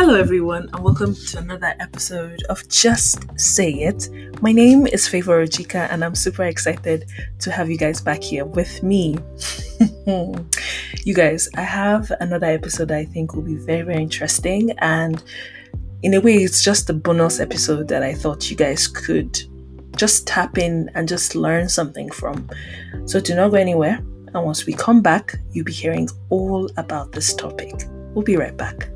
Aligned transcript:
Hello, 0.00 0.14
everyone, 0.14 0.66
and 0.72 0.82
welcome 0.82 1.14
to 1.14 1.36
another 1.36 1.74
episode 1.78 2.42
of 2.48 2.66
Just 2.70 3.38
Say 3.38 3.70
It. 3.70 4.08
My 4.40 4.50
name 4.50 4.86
is 4.86 5.06
Favor 5.06 5.44
Ojika, 5.44 5.90
and 5.90 6.02
I'm 6.02 6.14
super 6.14 6.44
excited 6.44 7.04
to 7.40 7.50
have 7.50 7.70
you 7.70 7.76
guys 7.76 8.00
back 8.00 8.22
here 8.22 8.46
with 8.46 8.82
me. 8.82 9.18
you 10.06 11.14
guys, 11.14 11.50
I 11.54 11.60
have 11.60 12.10
another 12.18 12.46
episode 12.46 12.90
I 12.90 13.04
think 13.04 13.34
will 13.34 13.42
be 13.42 13.56
very, 13.56 13.82
very 13.82 14.00
interesting, 14.02 14.70
and 14.78 15.22
in 16.02 16.14
a 16.14 16.20
way, 16.22 16.36
it's 16.36 16.64
just 16.64 16.88
a 16.88 16.94
bonus 16.94 17.38
episode 17.38 17.86
that 17.88 18.02
I 18.02 18.14
thought 18.14 18.50
you 18.50 18.56
guys 18.56 18.88
could 18.88 19.38
just 19.96 20.26
tap 20.26 20.56
in 20.56 20.90
and 20.94 21.06
just 21.06 21.34
learn 21.34 21.68
something 21.68 22.10
from. 22.10 22.48
So, 23.04 23.20
do 23.20 23.34
not 23.34 23.50
go 23.50 23.58
anywhere, 23.58 23.98
and 24.32 24.44
once 24.46 24.64
we 24.64 24.72
come 24.72 25.02
back, 25.02 25.34
you'll 25.52 25.66
be 25.66 25.72
hearing 25.72 26.08
all 26.30 26.70
about 26.78 27.12
this 27.12 27.34
topic. 27.34 27.74
We'll 28.14 28.24
be 28.24 28.38
right 28.38 28.56
back. 28.56 28.89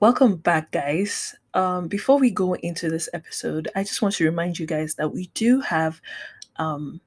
Welcome 0.00 0.36
back, 0.36 0.70
guys. 0.70 1.34
Um, 1.54 1.88
before 1.88 2.20
we 2.20 2.30
go 2.30 2.54
into 2.54 2.88
this 2.88 3.08
episode, 3.12 3.66
I 3.74 3.82
just 3.82 4.00
want 4.00 4.14
to 4.14 4.24
remind 4.24 4.56
you 4.56 4.64
guys 4.64 4.94
that 4.94 5.12
we 5.12 5.26
do 5.34 5.60
have 5.60 6.00
um, 6.54 7.00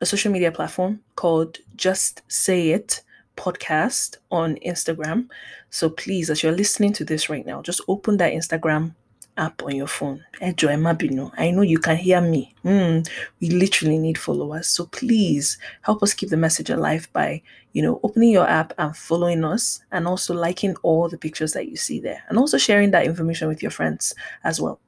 a 0.00 0.06
social 0.06 0.32
media 0.32 0.50
platform 0.50 1.00
called 1.14 1.58
Just 1.76 2.22
Say 2.28 2.70
It 2.70 3.02
Podcast 3.36 4.16
on 4.30 4.56
Instagram. 4.66 5.28
So 5.68 5.90
please, 5.90 6.30
as 6.30 6.42
you're 6.42 6.52
listening 6.52 6.94
to 6.94 7.04
this 7.04 7.28
right 7.28 7.44
now, 7.44 7.60
just 7.60 7.82
open 7.86 8.16
that 8.16 8.32
Instagram 8.32 8.94
app 9.36 9.62
on 9.62 9.74
your 9.74 9.86
phone. 9.86 10.24
Ejo 10.40 10.68
Emabino, 10.68 11.32
I 11.36 11.50
know 11.50 11.62
you 11.62 11.78
can 11.78 11.96
hear 11.96 12.20
me. 12.20 12.54
Mm, 12.64 13.08
we 13.40 13.50
literally 13.50 13.98
need 13.98 14.18
followers. 14.18 14.66
So 14.68 14.86
please 14.86 15.58
help 15.82 16.02
us 16.02 16.14
keep 16.14 16.30
the 16.30 16.36
message 16.36 16.70
alive 16.70 17.08
by, 17.12 17.42
you 17.72 17.82
know, 17.82 18.00
opening 18.02 18.30
your 18.30 18.48
app 18.48 18.72
and 18.78 18.96
following 18.96 19.44
us 19.44 19.82
and 19.90 20.06
also 20.06 20.34
liking 20.34 20.76
all 20.82 21.08
the 21.08 21.18
pictures 21.18 21.52
that 21.52 21.68
you 21.68 21.76
see 21.76 22.00
there 22.00 22.22
and 22.28 22.38
also 22.38 22.58
sharing 22.58 22.90
that 22.90 23.06
information 23.06 23.48
with 23.48 23.62
your 23.62 23.70
friends 23.70 24.14
as 24.44 24.60
well. 24.60 24.80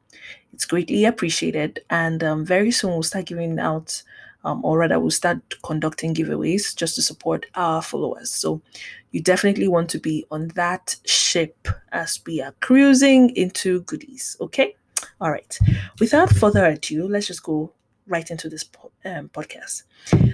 It's 0.53 0.67
greatly 0.67 1.05
appreciated. 1.05 1.85
And 1.91 2.23
um, 2.23 2.45
very 2.45 2.71
soon 2.71 2.93
we'll 2.93 3.03
start 3.03 3.27
giving 3.27 3.59
out 3.59 4.03
um, 4.45 4.65
or 4.65 4.79
rather 4.79 5.01
we'll 5.01 5.11
start 5.11 5.39
conducting 5.63 6.15
giveaways 6.15 6.77
just 6.77 6.95
to 6.97 7.03
support 7.03 7.47
our 7.55 7.81
followers. 7.83 8.31
So 8.31 8.61
you 9.11 9.23
definitely 9.23 9.69
want 9.69 9.89
to 9.91 9.99
be 9.99 10.25
on 10.31 10.49
that 10.49 10.97
ship 11.07 11.69
as 11.93 12.21
we 12.27 12.43
are 12.43 12.53
cruising 12.61 13.31
into 13.37 13.81
goodies. 13.83 14.37
Okay. 14.41 14.77
All 15.21 15.31
right. 15.31 15.59
Without 16.01 16.31
further 16.31 16.65
ado, 16.67 17.09
let's 17.09 17.27
just 17.27 17.43
go 17.43 17.73
right 18.07 18.31
into 18.31 18.49
this 18.49 18.69
um, 19.05 19.29
podcast. 19.31 19.85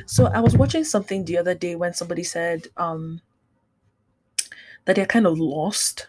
So 0.07 0.27
I 0.27 0.41
was 0.41 0.57
watching 0.57 0.85
something 0.85 1.25
the 1.25 1.39
other 1.39 1.55
day 1.55 1.77
when 1.77 1.95
somebody 1.95 2.25
said 2.25 2.67
um, 2.77 3.21
that 4.85 4.97
they're 4.97 5.07
kind 5.07 5.27
of 5.27 5.39
lost. 5.39 6.09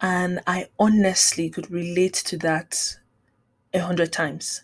And 0.00 0.40
I 0.46 0.68
honestly 0.78 1.50
could 1.50 1.70
relate 1.70 2.14
to 2.14 2.36
that 2.38 2.96
a 3.74 3.80
hundred 3.80 4.12
times. 4.12 4.62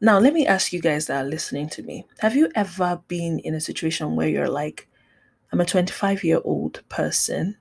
Now, 0.00 0.20
let 0.20 0.32
me 0.32 0.46
ask 0.46 0.72
you 0.72 0.80
guys 0.80 1.06
that 1.06 1.24
are 1.24 1.28
listening 1.28 1.68
to 1.70 1.82
me 1.82 2.06
have 2.20 2.36
you 2.36 2.48
ever 2.54 3.00
been 3.08 3.40
in 3.40 3.54
a 3.54 3.60
situation 3.60 4.14
where 4.14 4.28
you're 4.28 4.48
like, 4.48 4.88
I'm 5.50 5.60
a 5.60 5.64
25 5.64 6.22
year 6.22 6.40
old 6.44 6.82
person 6.88 7.56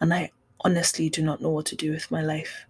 and 0.00 0.12
I 0.12 0.32
honestly 0.62 1.08
do 1.08 1.22
not 1.22 1.40
know 1.40 1.50
what 1.50 1.66
to 1.66 1.76
do 1.76 1.92
with 1.92 2.10
my 2.10 2.22
life. 2.22 2.66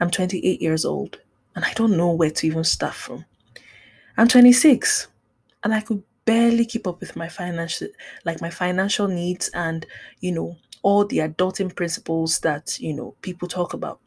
I'm 0.00 0.10
28 0.10 0.62
years 0.62 0.86
old 0.86 1.20
and 1.54 1.62
I 1.62 1.74
don't 1.74 1.96
know 1.96 2.10
where 2.12 2.30
to 2.30 2.46
even 2.46 2.64
start 2.64 2.94
from. 2.94 3.26
I'm 4.16 4.28
26 4.28 5.08
and 5.64 5.74
I 5.74 5.82
could 5.82 6.02
barely 6.24 6.64
keep 6.64 6.86
up 6.86 7.00
with 7.00 7.16
my 7.16 7.28
financial 7.28 7.88
like 8.24 8.40
my 8.40 8.50
financial 8.50 9.08
needs 9.08 9.48
and 9.54 9.86
you 10.20 10.32
know 10.32 10.56
all 10.82 11.04
the 11.06 11.18
adulting 11.18 11.74
principles 11.74 12.40
that 12.40 12.78
you 12.80 12.94
know 12.94 13.14
people 13.20 13.46
talk 13.46 13.74
about. 13.74 14.00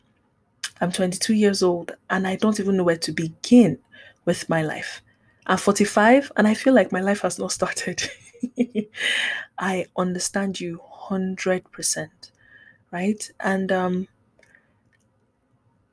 I'm 0.80 0.92
22 0.92 1.36
years 1.36 1.62
old 1.62 1.92
and 2.10 2.28
I 2.28 2.38
don't 2.38 2.60
even 2.60 2.78
know 2.78 2.84
where 2.84 2.98
to 2.98 3.12
begin 3.12 3.78
with 4.26 4.50
my 4.50 4.62
life. 4.62 5.02
I'm 5.48 5.58
45 5.58 6.32
and 6.36 6.48
I 6.48 6.54
feel 6.54 6.74
like 6.74 6.92
my 6.92 7.02
life 7.02 7.22
has 7.22 7.40
not 7.40 7.52
started. 7.52 8.04
I 9.58 9.86
understand 9.98 10.60
you 10.60 10.82
100%, 11.10 12.10
right? 12.92 13.32
And 13.40 13.72
um, 13.72 14.08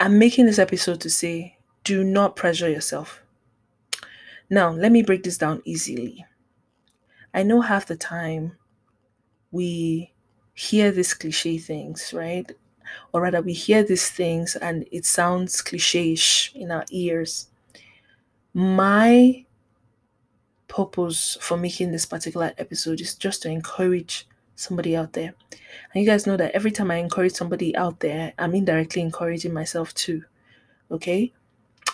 I'm 0.00 0.18
making 0.18 0.46
this 0.46 0.58
episode 0.58 1.00
to 1.00 1.10
say 1.10 1.56
do 1.84 2.04
not 2.04 2.36
pressure 2.36 2.68
yourself. 2.68 3.22
Now, 4.50 4.70
let 4.70 4.92
me 4.92 5.02
break 5.02 5.22
this 5.24 5.38
down 5.38 5.62
easily. 5.64 6.24
I 7.34 7.42
know 7.42 7.60
half 7.60 7.86
the 7.86 7.96
time 7.96 8.56
we 9.50 10.12
hear 10.54 10.90
these 10.90 11.14
cliche 11.14 11.58
things, 11.58 12.12
right? 12.12 12.50
Or 13.12 13.22
rather, 13.22 13.42
we 13.42 13.52
hear 13.52 13.82
these 13.82 14.10
things 14.10 14.56
and 14.56 14.86
it 14.90 15.04
sounds 15.04 15.60
cliche 15.60 16.16
in 16.54 16.70
our 16.70 16.84
ears. 16.90 17.48
My 18.54 19.44
purpose 20.68 21.36
for 21.40 21.56
making 21.56 21.92
this 21.92 22.06
particular 22.06 22.52
episode 22.58 23.00
is 23.00 23.14
just 23.14 23.42
to 23.42 23.50
encourage 23.50 24.26
somebody 24.54 24.96
out 24.96 25.12
there. 25.12 25.34
And 25.92 26.02
you 26.02 26.06
guys 26.06 26.26
know 26.26 26.36
that 26.36 26.52
every 26.52 26.70
time 26.70 26.90
I 26.90 26.96
encourage 26.96 27.32
somebody 27.32 27.74
out 27.76 28.00
there, 28.00 28.32
I'm 28.38 28.54
indirectly 28.54 29.02
encouraging 29.02 29.54
myself 29.54 29.94
too. 29.94 30.24
Okay? 30.90 31.32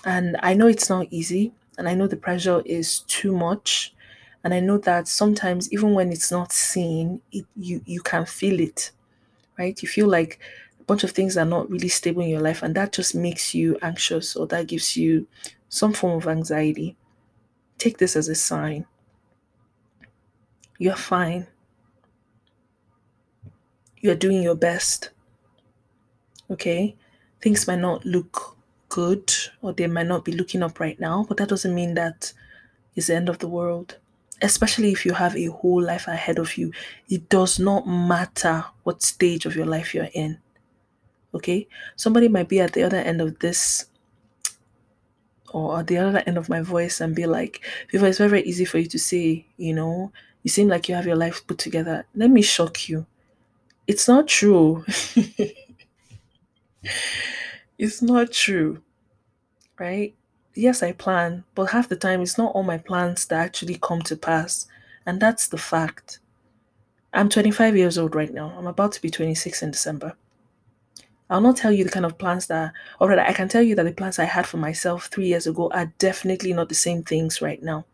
And 0.05 0.37
I 0.43 0.55
know 0.55 0.67
it's 0.67 0.91
not 0.91 1.07
easy, 1.11 1.53
and 1.79 1.89
I 1.89 1.95
know 1.95 2.07
the 2.07 2.17
pressure 2.17 2.63
is 2.65 3.01
too 3.01 3.35
much. 3.37 3.95
And 4.43 4.53
I 4.53 4.61
know 4.61 4.77
that 4.79 5.09
sometimes 5.09 5.73
even 5.73 5.95
when 5.95 6.13
it's 6.13 6.31
not 6.31 6.53
seen, 6.53 7.23
it, 7.33 7.47
you 7.57 7.81
you 7.87 8.03
can 8.03 8.27
feel 8.27 8.61
it. 8.61 8.91
Right? 9.59 9.81
You 9.83 9.89
feel 9.89 10.09
like 10.09 10.41
a 10.81 10.85
bunch 10.85 11.05
of 11.05 11.13
things 11.13 11.39
are 11.39 11.47
not 11.47 11.71
really 11.71 11.89
stable 11.89 12.23
in 12.23 12.29
your 12.29 12.43
life, 12.43 12.63
and 12.63 12.75
that 12.75 12.93
just 12.93 13.15
makes 13.15 13.55
you 13.55 13.79
anxious 13.81 14.37
or 14.37 14.47
that 14.49 14.67
gives 14.67 14.97
you 14.97 15.27
some 15.75 15.93
form 15.93 16.17
of 16.17 16.29
anxiety. 16.29 16.97
Take 17.79 17.99
this 17.99 18.15
as 18.15 18.29
a 18.29 18.35
sign. 18.37 18.87
You're 20.79 20.95
fine. 20.95 21.49
You're 23.99 24.15
doing 24.15 24.41
your 24.41 24.55
best. 24.55 25.11
Okay? 26.49 26.95
Things 27.43 27.67
might 27.67 27.81
not 27.81 28.07
look 28.07 28.57
good 28.89 29.33
or 29.63 29.73
they 29.73 29.89
might 29.89 30.07
not 30.07 30.25
be 30.25 30.31
looking 30.31 30.63
up 30.63 30.79
right 30.79 31.01
now, 31.01 31.27
but 31.27 31.39
that 31.39 31.49
doesn't 31.49 31.75
mean 31.75 31.95
that 31.95 32.33
it's 32.95 33.09
the 33.09 33.17
end 33.17 33.29
of 33.29 33.41
the 33.41 33.49
world. 33.49 33.99
Especially 34.43 34.93
if 34.93 35.05
you 35.05 35.13
have 35.15 35.35
a 35.35 35.47
whole 35.47 35.83
life 35.83 36.07
ahead 36.07 36.39
of 36.39 36.57
you, 36.57 36.73
it 37.09 37.29
does 37.29 37.59
not 37.59 37.85
matter 37.89 38.65
what 38.85 39.03
stage 39.03 39.45
of 39.45 39.57
your 39.57 39.67
life 39.67 39.93
you're 39.93 40.11
in. 40.15 40.39
Okay? 41.35 41.67
Somebody 41.97 42.29
might 42.29 42.49
be 42.49 42.61
at 42.61 42.75
the 42.75 42.85
other 42.85 42.99
end 42.99 43.21
of 43.21 43.41
this 43.41 43.87
or 45.55 45.79
at 45.79 45.87
the 45.87 45.97
other 45.97 46.23
end 46.27 46.37
of 46.37 46.49
my 46.49 46.61
voice 46.61 47.01
and 47.01 47.15
be 47.15 47.27
like, 47.27 47.65
Viva, 47.91 48.07
it's 48.07 48.19
very, 48.19 48.29
very 48.29 48.43
easy 48.43 48.65
for 48.65 48.79
you 48.79 48.87
to 48.87 48.99
say, 48.99 49.47
you 49.57 49.73
know, 49.73 50.11
you 50.43 50.51
seem 50.51 50.67
like 50.67 50.89
you 50.89 50.97
have 50.97 51.07
your 51.07 51.15
life 51.15 51.47
put 51.47 51.59
together. 51.59 52.05
Let 52.17 52.31
me 52.31 52.43
shock 52.43 52.89
you. 52.89 53.07
It's 53.87 54.09
not 54.09 54.27
true. 54.27 54.85
it's 57.79 58.03
not 58.03 58.33
true. 58.33 58.83
Right? 59.79 60.13
Yes, 60.57 60.83
I 60.83 60.91
plan, 60.91 61.45
but 61.55 61.67
half 61.67 61.89
the 61.89 61.97
time 61.97 62.21
it's 62.21 62.37
not 62.37 62.53
all 62.53 62.65
my 62.65 62.79
plans 62.79 63.25
that 63.27 63.39
actually 63.39 63.79
come 63.81 64.03
to 64.03 64.17
pass. 64.17 64.67
And 65.07 65.21
that's 65.21 65.47
the 65.47 65.59
fact. 65.59 66.19
I'm 67.13 67.29
25 67.29 67.77
years 67.77 67.97
old 67.97 68.17
right 68.17 68.35
now. 68.35 68.53
I'm 68.59 68.67
about 68.67 68.91
to 68.93 69.03
be 69.03 69.09
26 69.09 69.63
in 69.63 69.71
December. 69.71 70.17
I'll 71.35 71.41
not 71.41 71.57
tell 71.57 71.73
you 71.73 71.83
the 71.83 71.91
kind 71.91 72.07
of 72.07 72.17
plans 72.17 72.47
that, 72.47 72.73
or 73.01 73.09
rather, 73.09 73.23
I 73.23 73.33
can 73.33 73.49
tell 73.49 73.61
you 73.61 73.75
that 73.75 73.83
the 73.83 73.91
plans 73.91 74.21
I 74.21 74.25
had 74.25 74.47
for 74.47 74.57
myself 74.57 75.07
three 75.07 75.27
years 75.27 75.49
ago 75.49 75.69
are 75.75 75.93
definitely 75.99 76.53
not 76.53 76.69
the 76.69 76.77
same 76.77 77.03
things 77.03 77.43
right 77.43 77.61
now. 77.61 77.87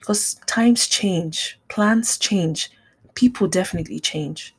Because 0.00 0.34
times 0.46 0.88
change, 0.88 1.60
plans 1.68 2.18
change, 2.18 2.72
people 3.14 3.46
definitely 3.46 4.00
change. 4.00 4.52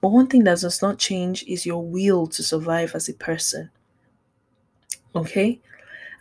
But 0.00 0.08
one 0.08 0.26
thing 0.26 0.44
that 0.44 0.60
does 0.60 0.80
not 0.80 0.98
change 0.98 1.44
is 1.44 1.66
your 1.66 1.84
will 1.84 2.26
to 2.28 2.42
survive 2.42 2.94
as 2.94 3.10
a 3.10 3.14
person. 3.14 3.70
Okay? 5.14 5.60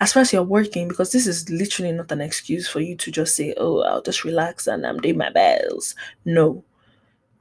As 0.01 0.11
far 0.11 0.23
as 0.23 0.33
you're 0.33 0.43
working, 0.43 0.89
because 0.89 1.13
this 1.13 1.25
is 1.25 1.49
literally 1.49 1.93
not 1.93 2.11
an 2.11 2.19
excuse 2.19 2.67
for 2.67 2.81
you 2.81 2.97
to 2.97 3.11
just 3.11 3.37
say, 3.37 3.53
oh, 3.55 3.81
I'll 3.83 4.01
just 4.01 4.25
relax 4.25 4.67
and 4.67 4.85
I'm 4.85 4.99
doing 4.99 5.17
my 5.17 5.29
best. 5.29 5.95
No 6.25 6.65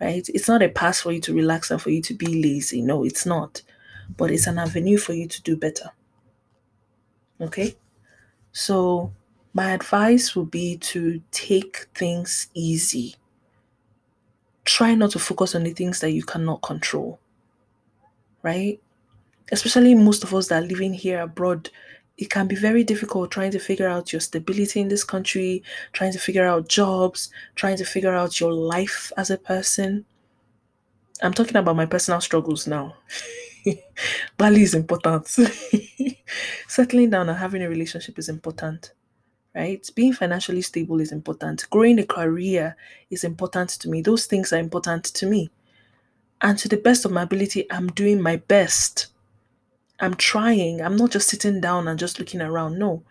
right? 0.03 0.29
It's 0.35 0.49
not 0.49 0.63
a 0.63 0.69
pass 0.69 1.01
for 1.01 1.13
you 1.13 1.21
to 1.21 1.35
relax 1.35 1.71
and 1.71 1.81
for 1.81 1.91
you 1.91 2.03
to 2.03 2.15
be 2.15 2.43
lazy. 2.43 2.83
No, 2.83 3.05
it's 3.05 3.25
not. 3.25 3.63
But 4.17 4.31
it's 4.31 4.47
an 4.47 4.59
avenue 4.59 4.99
for 4.99 5.13
you 5.13 5.29
to 5.29 5.43
do 5.43 5.57
better. 5.57 5.91
Okay? 7.41 7.77
So, 8.53 9.13
my 9.55 9.73
advice 9.73 10.35
would 10.35 10.51
be 10.51 10.77
to 10.79 11.23
take 11.31 11.87
things 11.95 12.49
easy. 12.55 13.17
Try 14.65 14.95
not 14.95 15.11
to 15.13 15.19
focus 15.19 15.55
on 15.55 15.65
the 15.65 15.73
things 15.73 16.01
that 16.01 16.13
you 16.13 16.23
cannot 16.23 16.63
control. 16.63 17.19
Right? 18.43 18.81
Especially 19.51 19.95
most 19.95 20.25
of 20.25 20.35
us 20.35 20.49
that 20.49 20.63
are 20.63 20.67
living 20.67 20.95
here 20.95 21.21
abroad 21.21 21.71
it 22.19 22.31
can 22.31 22.47
be 22.47 22.55
very 22.55 22.85
difficult 22.85 23.31
trying 23.31 23.51
to 23.53 23.59
figure 23.59 23.89
out 23.89 24.13
your 24.13 24.21
stability 24.21 24.81
in 24.81 24.89
this 24.89 25.05
country, 25.05 25.63
trying 25.93 26.13
to 26.13 26.19
figure 26.19 26.47
out 26.47 26.69
jobs, 26.69 27.31
trying 27.55 27.77
to 27.79 27.85
figure 27.85 28.15
out 28.15 28.39
your 28.39 28.53
life 28.53 29.13
as 29.17 29.31
a 29.31 29.39
person. 29.39 30.05
I'm 31.23 31.33
talking 31.33 31.57
about 31.57 31.77
my 31.77 31.87
personal 31.87 32.21
struggles 32.21 32.67
now. 32.67 32.95
Bali 34.37 34.63
is 34.63 34.75
important. 34.75 35.29
Settling 36.69 37.11
down 37.11 37.29
and 37.29 37.39
having 37.39 37.63
a 37.63 37.69
relationship 37.69 38.19
is 38.19 38.29
important, 38.29 38.93
right? 39.55 39.89
Being 39.95 40.13
financially 40.13 40.63
stable 40.63 41.01
is 41.01 41.13
important. 41.13 41.69
Growing 41.71 41.99
a 41.99 42.07
career 42.07 42.77
is 43.11 43.25
important 43.25 43.71
to 43.71 43.89
me. 43.89 44.03
Those 44.03 44.27
things 44.27 44.53
are 44.53 44.59
important 44.59 45.05
to 45.05 45.27
me. 45.27 45.51
And 46.41 46.59
to 46.59 46.69
the 46.69 46.77
best 46.77 47.05
of 47.05 47.13
my 47.13 47.23
ability, 47.23 47.71
I'm 47.71 47.89
doing 47.89 48.21
my 48.21 48.37
best. 48.37 49.09
I'm 50.01 50.15
trying. 50.15 50.83
I'm 50.83 50.97
not 50.97 51.13
just 51.13 51.29
sitting 51.29 51.61
down 51.61 51.87
and 51.87 51.99
just 51.99 52.19
looking 52.19 52.43
around. 52.43 52.79
No. 52.79 53.05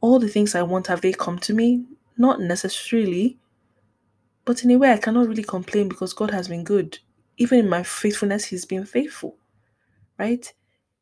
All 0.00 0.20
the 0.20 0.28
things 0.28 0.54
I 0.54 0.62
want, 0.62 0.86
have 0.86 1.00
they 1.00 1.12
come 1.12 1.40
to 1.40 1.52
me? 1.52 1.84
Not 2.16 2.40
necessarily. 2.40 3.38
But 4.44 4.62
in 4.62 4.70
a 4.70 4.76
way, 4.76 4.92
I 4.92 4.98
cannot 4.98 5.26
really 5.26 5.42
complain 5.42 5.88
because 5.88 6.12
God 6.12 6.30
has 6.30 6.46
been 6.46 6.62
good. 6.62 7.00
Even 7.38 7.58
in 7.58 7.68
my 7.68 7.82
faithfulness, 7.82 8.44
He's 8.44 8.64
been 8.64 8.86
faithful 8.86 9.37
right? 10.18 10.52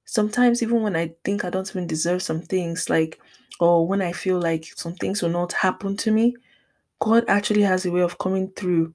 Sometimes, 0.05 0.63
even 0.63 0.83
when 0.83 0.95
I 0.97 1.15
think 1.25 1.45
I 1.45 1.51
don't 1.51 1.69
even 1.71 1.87
deserve 1.87 2.23
some 2.23 2.41
things, 2.41 2.89
like, 2.89 3.19
or 3.59 3.87
when 3.87 4.03
I 4.03 4.13
feel 4.13 4.41
like 4.41 4.67
some 4.77 4.95
things 4.95 5.23
will 5.23 5.31
not 5.31 5.53
happen 5.53 5.97
to 5.99 6.11
me, 6.11 6.37
God 7.01 7.25
actually 7.29 7.63
has 7.63 7.87
a 7.87 7.91
way 7.91 8.01
of 8.01 8.19
coming 8.19 8.51
through. 8.57 8.95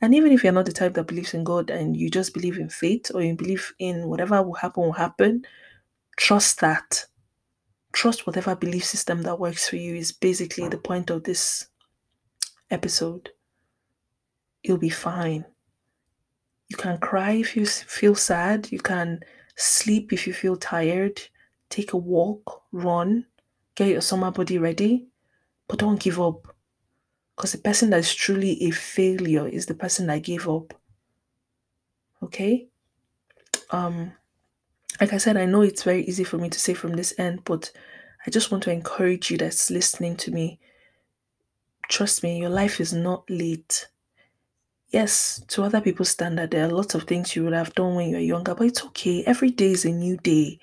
And 0.00 0.14
even 0.14 0.32
if 0.32 0.42
you're 0.42 0.52
not 0.52 0.66
the 0.66 0.72
type 0.72 0.94
that 0.94 1.06
believes 1.06 1.34
in 1.34 1.44
God 1.44 1.70
and 1.70 1.96
you 1.96 2.10
just 2.10 2.34
believe 2.34 2.58
in 2.58 2.68
fate 2.68 3.10
or 3.14 3.22
you 3.22 3.34
believe 3.34 3.72
in 3.78 4.08
whatever 4.08 4.42
will 4.42 4.54
happen 4.54 4.82
will 4.82 4.92
happen, 4.92 5.46
trust 6.16 6.60
that. 6.60 7.06
Trust 7.92 8.26
whatever 8.26 8.56
belief 8.56 8.84
system 8.84 9.22
that 9.22 9.38
works 9.38 9.68
for 9.68 9.76
you 9.76 9.94
is 9.94 10.12
basically 10.12 10.68
the 10.68 10.78
point 10.78 11.10
of 11.10 11.24
this 11.24 11.68
episode. 12.70 13.30
You'll 14.62 14.78
be 14.78 14.88
fine. 14.88 15.44
You 16.68 16.76
can 16.76 16.98
cry 16.98 17.32
if 17.32 17.56
you 17.56 17.66
feel 17.66 18.14
sad. 18.14 18.72
You 18.72 18.78
can 18.78 19.20
Sleep 19.56 20.12
if 20.12 20.26
you 20.26 20.32
feel 20.32 20.56
tired. 20.56 21.20
Take 21.68 21.92
a 21.92 21.96
walk, 21.96 22.62
run, 22.72 23.26
get 23.74 23.88
your 23.88 24.00
summer 24.00 24.30
body 24.30 24.58
ready, 24.58 25.06
but 25.68 25.78
don't 25.78 26.00
give 26.00 26.20
up. 26.20 26.54
Because 27.36 27.52
the 27.52 27.58
person 27.58 27.90
that 27.90 28.00
is 28.00 28.14
truly 28.14 28.62
a 28.64 28.70
failure 28.70 29.48
is 29.48 29.66
the 29.66 29.74
person 29.74 30.06
that 30.08 30.22
gave 30.22 30.48
up. 30.48 30.74
Okay? 32.22 32.68
Um, 33.70 34.12
like 35.00 35.12
I 35.12 35.18
said, 35.18 35.36
I 35.36 35.46
know 35.46 35.62
it's 35.62 35.82
very 35.82 36.04
easy 36.04 36.24
for 36.24 36.38
me 36.38 36.50
to 36.50 36.60
say 36.60 36.74
from 36.74 36.92
this 36.92 37.14
end, 37.18 37.42
but 37.44 37.72
I 38.26 38.30
just 38.30 38.50
want 38.50 38.62
to 38.64 38.70
encourage 38.70 39.30
you 39.30 39.38
that's 39.38 39.70
listening 39.70 40.16
to 40.18 40.30
me. 40.30 40.60
Trust 41.88 42.22
me, 42.22 42.38
your 42.38 42.50
life 42.50 42.80
is 42.80 42.92
not 42.92 43.28
late 43.28 43.88
yes, 44.92 45.42
to 45.48 45.64
other 45.64 45.80
people's 45.80 46.10
standard, 46.10 46.50
there 46.50 46.66
are 46.66 46.72
lots 46.72 46.94
of 46.94 47.04
things 47.04 47.34
you 47.34 47.44
would 47.44 47.52
have 47.52 47.74
done 47.74 47.94
when 47.94 48.10
you 48.10 48.16
were 48.16 48.22
younger, 48.22 48.54
but 48.54 48.66
it's 48.66 48.84
okay. 48.84 49.24
Every 49.24 49.50
day 49.50 49.72
is 49.72 49.84
a 49.84 49.90
new 49.90 50.16
day, 50.18 50.58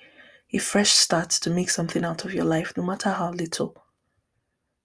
a 0.52 0.58
fresh 0.58 0.90
start 0.92 1.30
to 1.30 1.50
make 1.50 1.70
something 1.70 2.04
out 2.04 2.24
of 2.24 2.32
your 2.32 2.44
life, 2.44 2.72
no 2.76 2.82
matter 2.82 3.10
how 3.10 3.32
little. 3.32 3.76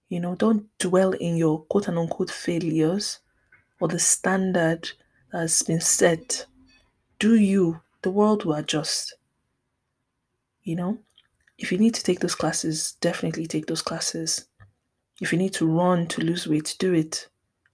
You 0.08 0.20
know, 0.20 0.34
don't 0.34 0.66
dwell 0.78 1.12
in 1.12 1.36
your 1.36 1.62
quote 1.64 1.88
unquote 1.88 2.30
failures 2.30 3.20
or 3.80 3.88
the 3.88 3.98
standard 3.98 4.90
that 5.32 5.38
has 5.38 5.62
been 5.62 5.80
set. 5.80 6.46
Do 7.18 7.34
you, 7.34 7.80
the 8.02 8.10
world 8.10 8.44
will 8.44 8.54
adjust. 8.54 9.14
You 10.62 10.76
know, 10.76 10.98
if 11.58 11.72
you 11.72 11.78
need 11.78 11.94
to 11.94 12.02
take 12.02 12.20
those 12.20 12.34
classes, 12.34 12.96
definitely 13.00 13.46
take 13.46 13.66
those 13.66 13.82
classes. 13.82 14.46
If 15.20 15.32
you 15.32 15.38
need 15.38 15.54
to 15.54 15.66
run 15.66 16.06
to 16.08 16.20
lose 16.20 16.46
weight, 16.46 16.76
do 16.78 16.92
it. 16.92 17.28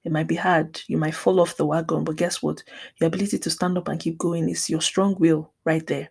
It 0.05 0.13
might 0.13 0.27
be 0.27 0.35
hard. 0.35 0.81
You 0.89 0.99
might 0.99 1.15
fall 1.15 1.41
off 1.41 1.57
the 1.57 1.65
wagon, 1.65 2.05
but 2.05 2.17
guess 2.17 2.43
what? 2.43 2.63
Your 3.01 3.07
ability 3.07 3.39
to 3.39 3.51
stand 3.51 3.79
up 3.79 3.89
and 3.89 4.01
keep 4.01 4.19
going 4.19 4.49
is 4.49 4.69
your 4.69 4.81
strong 4.81 5.17
will 5.19 5.53
right 5.65 5.87
there. 5.87 6.11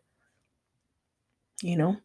You 1.62 1.78
know, 1.78 1.98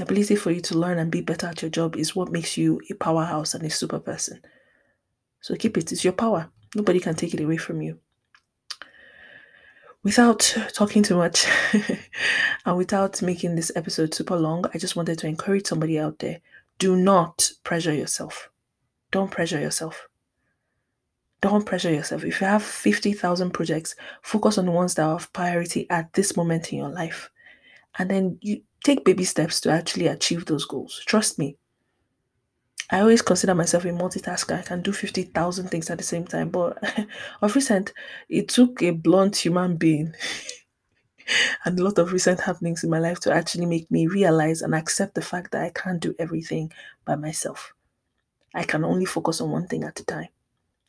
ability 0.00 0.36
for 0.36 0.50
you 0.50 0.60
to 0.62 0.78
learn 0.78 0.98
and 0.98 1.10
be 1.10 1.20
better 1.20 1.46
at 1.46 1.62
your 1.62 1.70
job 1.70 1.96
is 1.96 2.16
what 2.16 2.32
makes 2.32 2.56
you 2.56 2.80
a 2.90 2.94
powerhouse 2.94 3.54
and 3.54 3.64
a 3.64 3.70
super 3.70 3.98
person. 3.98 4.40
So 5.40 5.54
keep 5.54 5.76
it. 5.76 5.92
It's 5.92 6.04
your 6.04 6.14
power. 6.14 6.50
Nobody 6.74 7.00
can 7.00 7.14
take 7.14 7.34
it 7.34 7.40
away 7.40 7.56
from 7.58 7.82
you. 7.82 7.98
Without 10.02 10.56
talking 10.72 11.02
too 11.02 11.16
much 11.16 11.46
and 12.64 12.76
without 12.76 13.20
making 13.22 13.56
this 13.56 13.72
episode 13.74 14.14
super 14.14 14.36
long, 14.36 14.64
I 14.72 14.78
just 14.78 14.96
wanted 14.96 15.18
to 15.18 15.26
encourage 15.26 15.66
somebody 15.66 15.98
out 15.98 16.18
there 16.20 16.40
do 16.78 16.94
not 16.94 17.52
pressure 17.64 17.94
yourself. 17.94 18.50
Don't 19.10 19.30
pressure 19.30 19.60
yourself. 19.60 20.08
Don't 21.46 21.64
pressure 21.64 21.92
yourself. 21.92 22.24
If 22.24 22.40
you 22.40 22.46
have 22.48 22.64
50,000 22.64 23.52
projects, 23.52 23.94
focus 24.22 24.58
on 24.58 24.66
the 24.66 24.72
ones 24.72 24.96
that 24.96 25.06
of 25.06 25.32
priority 25.32 25.88
at 25.90 26.12
this 26.12 26.36
moment 26.36 26.72
in 26.72 26.78
your 26.78 26.88
life. 26.88 27.30
And 28.00 28.10
then 28.10 28.38
you 28.40 28.62
take 28.82 29.04
baby 29.04 29.22
steps 29.22 29.60
to 29.60 29.70
actually 29.70 30.08
achieve 30.08 30.46
those 30.46 30.64
goals. 30.64 31.00
Trust 31.06 31.38
me. 31.38 31.56
I 32.90 32.98
always 32.98 33.22
consider 33.22 33.54
myself 33.54 33.84
a 33.84 33.90
multitasker. 33.90 34.58
I 34.58 34.62
can 34.62 34.82
do 34.82 34.90
50,000 34.92 35.68
things 35.68 35.88
at 35.88 35.98
the 35.98 36.04
same 36.04 36.26
time. 36.26 36.50
But 36.50 36.82
of 37.40 37.54
recent, 37.54 37.92
it 38.28 38.48
took 38.48 38.82
a 38.82 38.90
blunt 38.90 39.36
human 39.36 39.76
being 39.76 40.14
and 41.64 41.78
a 41.78 41.84
lot 41.84 41.98
of 41.98 42.12
recent 42.12 42.40
happenings 42.40 42.82
in 42.82 42.90
my 42.90 42.98
life 42.98 43.20
to 43.20 43.32
actually 43.32 43.66
make 43.66 43.88
me 43.88 44.08
realize 44.08 44.62
and 44.62 44.74
accept 44.74 45.14
the 45.14 45.22
fact 45.22 45.52
that 45.52 45.62
I 45.62 45.70
can't 45.70 46.00
do 46.00 46.12
everything 46.18 46.72
by 47.04 47.14
myself. 47.14 47.72
I 48.52 48.64
can 48.64 48.84
only 48.84 49.04
focus 49.04 49.40
on 49.40 49.52
one 49.52 49.68
thing 49.68 49.84
at 49.84 50.00
a 50.00 50.04
time 50.04 50.30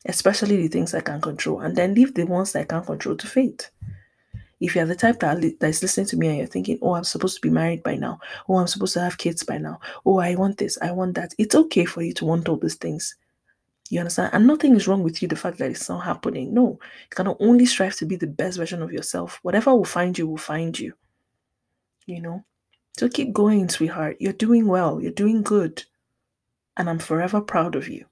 especially 0.07 0.57
the 0.57 0.68
things 0.68 0.94
I 0.94 1.01
can 1.01 1.21
control, 1.21 1.59
and 1.59 1.75
then 1.75 1.94
leave 1.94 2.13
the 2.13 2.25
ones 2.25 2.54
that 2.54 2.62
I 2.62 2.65
can't 2.65 2.86
control 2.86 3.15
to 3.15 3.27
fate. 3.27 3.69
If 4.59 4.75
you're 4.75 4.86
the 4.86 4.95
type 4.95 5.19
that, 5.19 5.39
that 5.59 5.68
is 5.68 5.81
listening 5.81 6.07
to 6.07 6.18
me 6.18 6.27
and 6.30 6.38
you're 6.38 6.48
thinking, 6.48 6.80
oh, 6.81 6.95
I'm 6.95 7.04
supposed 7.04 7.36
to 7.36 7.42
be 7.42 7.50
married 7.50 7.83
by 7.83 7.95
now, 7.95 8.19
oh, 8.50 8.57
I'm 8.57 8.68
supposed 8.68 8.94
to 8.94 9.01
have 9.01 9.18
kids 9.18 9.44
by 9.44 9.59
now, 9.59 9.80
oh, 10.06 10.18
I 10.18 10.36
want 10.36 10.57
this, 10.57 10.77
I 10.81 10.92
want 10.92 11.13
that, 11.15 11.36
it's 11.38 11.54
okay 11.54 11.86
for 11.86 12.01
you 12.01 12.13
to 12.15 12.25
want 12.25 12.50
all 12.50 12.57
these 12.57 12.75
things. 12.75 13.15
You 13.89 14.00
understand? 14.00 14.31
And 14.33 14.48
nothing 14.48 14.75
is 14.75 14.88
wrong 14.88 15.04
with 15.04 15.21
you, 15.21 15.27
the 15.27 15.36
fact 15.36 15.59
that 15.59 15.71
it's 15.71 15.88
not 15.88 16.04
happening. 16.04 16.54
No, 16.54 16.71
you 16.71 17.15
can 17.15 17.33
only 17.39 17.65
strive 17.65 17.95
to 17.98 18.06
be 18.06 18.15
the 18.18 18.27
best 18.27 18.57
version 18.57 18.81
of 18.81 18.92
yourself. 18.92 19.39
Whatever 19.44 19.74
will 19.74 19.86
find 19.86 20.18
you 20.18 20.27
will 20.27 20.38
find 20.38 20.77
you. 20.77 20.94
You 22.06 22.21
know? 22.21 22.44
So 22.98 23.07
keep 23.07 23.31
going, 23.31 23.69
sweetheart. 23.69 24.18
You're 24.19 24.33
doing 24.33 24.68
well, 24.68 25.00
you're 25.00 25.12
doing 25.12 25.42
good. 25.42 25.83
And 26.75 26.89
I'm 26.89 26.99
forever 26.99 27.40
proud 27.40 27.76
of 27.76 27.87
you. 27.87 28.06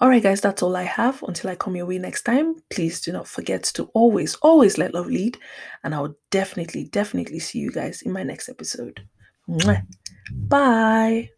All 0.00 0.08
right, 0.08 0.22
guys, 0.22 0.40
that's 0.40 0.62
all 0.62 0.76
I 0.76 0.82
have. 0.82 1.22
Until 1.22 1.50
I 1.50 1.56
come 1.56 1.76
your 1.76 1.86
way 1.86 1.98
next 1.98 2.22
time, 2.22 2.56
please 2.70 3.00
do 3.00 3.12
not 3.12 3.26
forget 3.26 3.62
to 3.74 3.84
always, 3.94 4.34
always 4.36 4.76
let 4.76 4.92
love 4.92 5.06
lead. 5.06 5.38
And 5.82 5.94
I 5.94 6.00
will 6.00 6.16
definitely, 6.30 6.84
definitely 6.84 7.38
see 7.38 7.60
you 7.60 7.70
guys 7.70 8.02
in 8.02 8.12
my 8.12 8.22
next 8.22 8.48
episode. 8.48 9.06
Bye. 10.30 11.30